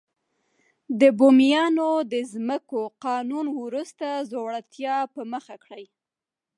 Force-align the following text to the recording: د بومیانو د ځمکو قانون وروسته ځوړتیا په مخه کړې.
د 0.99 1.01
بومیانو 1.17 1.89
د 2.11 2.13
ځمکو 2.33 2.79
قانون 3.05 3.45
وروسته 3.61 4.05
ځوړتیا 4.31 4.97
په 5.13 5.21
مخه 5.31 5.55
کړې. 5.65 5.85